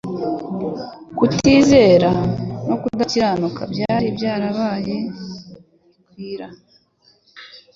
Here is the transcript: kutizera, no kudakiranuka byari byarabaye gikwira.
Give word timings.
kutizera, 1.17 2.09
no 2.67 2.75
kudakiranuka 2.81 3.61
byari 3.73 4.05
byarabaye 4.15 4.95
gikwira. 5.93 6.47